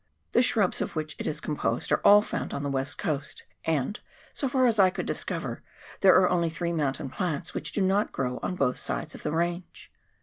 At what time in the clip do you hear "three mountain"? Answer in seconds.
6.49-7.11